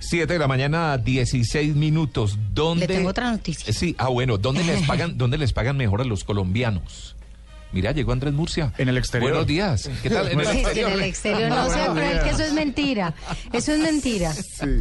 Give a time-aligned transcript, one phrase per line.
[0.00, 2.38] 7 de la mañana, 16 minutos.
[2.54, 2.86] ¿Dónde?
[2.86, 3.72] Le tengo otra noticia.
[3.72, 7.14] Sí, ah, bueno, ¿dónde les pagan, dónde les pagan mejor a los colombianos?
[7.70, 8.72] Mira, llegó Andrés Murcia.
[8.78, 9.30] En el exterior.
[9.30, 9.90] Buenos días.
[10.02, 10.28] ¿Qué tal?
[10.32, 10.90] En el Sí, sí, exterior.
[10.90, 13.14] en el exterior no sea cruel, que eso es mentira.
[13.52, 14.32] Eso es mentira.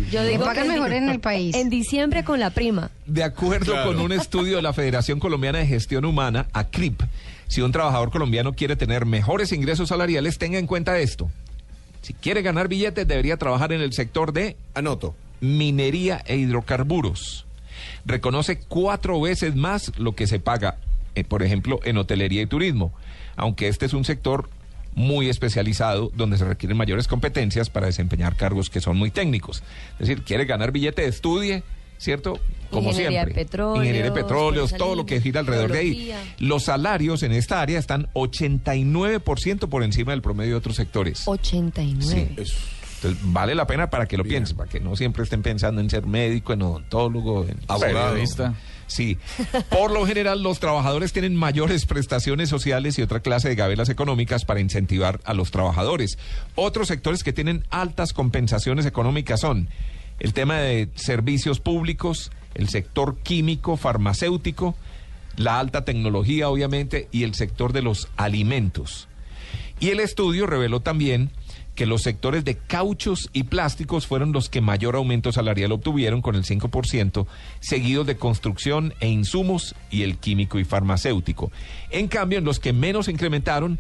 [0.09, 1.53] Yo Le digo pagan que mejor en el país.
[1.53, 2.89] En diciembre con la prima.
[3.05, 7.01] De acuerdo con un estudio de la Federación Colombiana de Gestión Humana, ACRIP,
[7.49, 11.29] si un trabajador colombiano quiere tener mejores ingresos salariales, tenga en cuenta esto.
[12.07, 15.13] Si quiere ganar billetes, debería trabajar en el sector de Anoto.
[15.41, 17.45] minería e hidrocarburos.
[18.05, 20.77] Reconoce cuatro veces más lo que se paga,
[21.15, 22.93] eh, por ejemplo, en hotelería y turismo,
[23.35, 24.49] aunque este es un sector
[24.95, 29.61] muy especializado donde se requieren mayores competencias para desempeñar cargos que son muy técnicos.
[29.99, 31.63] Es decir, quiere ganar billete, estudie,
[31.97, 32.39] ¿cierto?
[32.69, 33.33] Como Ingeniería siempre.
[33.33, 36.13] de petróleos, Ingeniería de petróleos, todo lo que gira alrededor de ahí.
[36.39, 41.23] Los salarios en esta área están 89% por encima del promedio de otros sectores.
[41.27, 42.03] 89.
[42.03, 42.27] Sí.
[42.29, 42.57] Entonces,
[43.21, 46.05] vale la pena para que lo piensen, para que no siempre estén pensando en ser
[46.05, 48.09] médico, en odontólogo, en Abogado.
[48.09, 48.55] Periodista.
[48.87, 49.17] Sí.
[49.69, 54.45] Por lo general, los trabajadores tienen mayores prestaciones sociales y otra clase de gabelas económicas
[54.45, 56.17] para incentivar a los trabajadores.
[56.55, 59.67] Otros sectores que tienen altas compensaciones económicas son
[60.19, 64.75] el tema de servicios públicos, el sector químico, farmacéutico,
[65.35, 69.07] la alta tecnología, obviamente, y el sector de los alimentos.
[69.79, 71.31] Y el estudio reveló también
[71.75, 76.33] que los sectores de cauchos y plásticos fueron los que mayor aumento salarial obtuvieron con
[76.33, 77.27] el 5%,
[77.59, 81.51] seguidos de construcción e insumos y el químico y farmacéutico.
[81.91, 83.77] En cambio, en los que menos incrementaron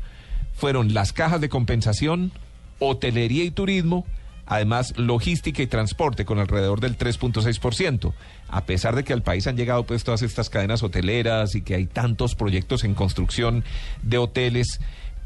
[0.53, 2.31] fueron las cajas de compensación,
[2.77, 4.05] hotelería y turismo,
[4.47, 8.13] además logística y transporte con alrededor del 3.6%,
[8.47, 11.75] a pesar de que al país han llegado pues todas estas cadenas hoteleras y que
[11.75, 13.63] hay tantos proyectos en construcción
[14.01, 14.79] de hoteles,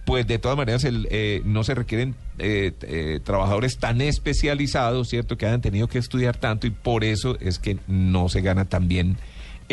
[0.06, 5.38] pues de todas maneras el, eh, no se requieren eh, eh, trabajadores tan especializados, ¿cierto?
[5.38, 8.88] Que hayan tenido que estudiar tanto y por eso es que no se gana tan
[8.88, 9.18] bien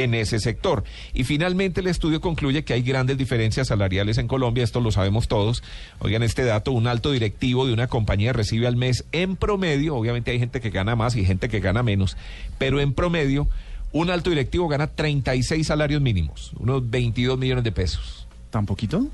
[0.05, 0.85] en ese sector.
[1.15, 5.29] Y finalmente el estudio concluye que hay grandes diferencias salariales en Colombia, esto lo sabemos
[5.29, 5.63] todos.
[5.99, 10.31] Oigan este dato, un alto directivo de una compañía recibe al mes en promedio, obviamente
[10.31, 12.17] hay gente que gana más y gente que gana menos,
[12.59, 13.49] pero en promedio
[13.93, 19.07] un alto directivo gana 36 salarios mínimos, unos 22 millones de pesos, ¿Tan poquito?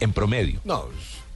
[0.00, 0.84] en promedio, No,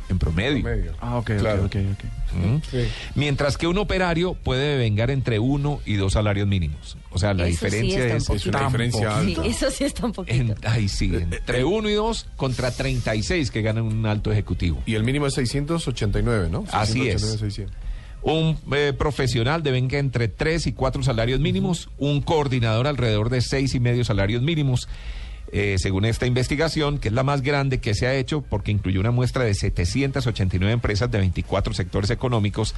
[0.08, 0.62] en promedio.
[0.64, 0.92] medio.
[1.00, 1.64] Ah, ok, Claro.
[1.66, 2.34] ok, ok, ok.
[2.34, 2.56] ¿Mm?
[2.70, 2.88] Sí.
[3.14, 6.96] Mientras que un operario puede vengar entre uno y dos salarios mínimos.
[7.10, 9.24] O sea, la Eso sí diferencia un es, Es una diferencia poquito.
[9.42, 9.50] Sí, alta.
[9.66, 10.36] eso sí está un poquito.
[10.36, 14.82] en- ay, sí, entre uno y dos contra 36 que ganan un alto ejecutivo.
[14.86, 16.64] Y el mínimo es 689, ¿no?
[16.72, 17.20] Así es.
[17.22, 17.76] 689, 600.
[18.20, 23.74] Un eh, profesional devenga entre tres y cuatro salarios mínimos, un coordinador alrededor de seis
[23.76, 24.88] y medio salarios mínimos.
[25.52, 29.00] Eh, según esta investigación, que es la más grande que se ha hecho porque incluyó
[29.00, 32.74] una muestra de 789 empresas de 24 sectores económicos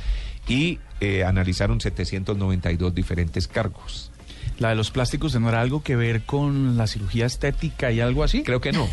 [0.46, 4.10] y eh, analizaron 792 diferentes cargos.
[4.58, 8.42] La de los plásticos tendrá algo que ver con la cirugía estética y algo así.
[8.42, 8.88] Creo que no.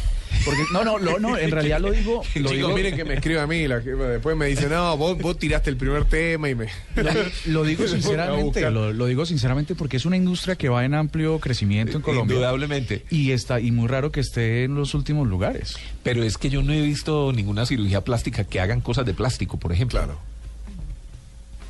[0.46, 2.24] Porque, no, no, no, no, en realidad lo digo.
[2.36, 5.18] Lo Chicos, digo, miren que me escribe a mí, la después me dice, no, vos,
[5.18, 6.68] vos tiraste el primer tema y me...
[6.96, 7.12] lo,
[7.46, 11.98] lo digo sinceramente, lo digo sinceramente porque es una industria que va en amplio crecimiento
[11.98, 12.36] en Colombia.
[12.36, 13.06] Indudablemente.
[13.10, 15.76] Y está, y muy raro que esté en los últimos lugares.
[16.04, 19.58] Pero es que yo no he visto ninguna cirugía plástica que hagan cosas de plástico,
[19.58, 20.00] por ejemplo.
[20.00, 20.20] Claro.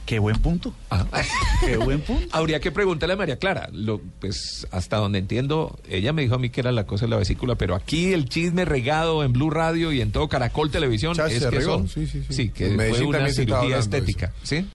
[0.08, 0.74] Qué buen punto.
[0.90, 1.06] Ah.
[1.60, 2.30] Qué buen punto.
[2.32, 3.70] Habría que preguntarle a María Clara.
[3.74, 7.10] Lo, pues hasta donde entiendo, ella me dijo a mí que era la cosa de
[7.10, 11.12] la vesícula, pero aquí el chisme regado en Blue Radio y en todo Caracol Televisión
[11.20, 12.50] es se que regó, son, sí, sí, sí.
[12.50, 14.66] que En fue una cirugía estética, ¿sí?